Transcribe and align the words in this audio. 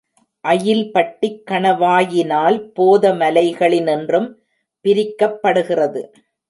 அயில்பட்டிக் 0.45 1.43
கணவாயினால் 1.51 2.57
போத 2.73 3.13
மலைகளினின்றும் 3.13 4.29
பிரிக்கப்படுகிறது. 4.85 6.03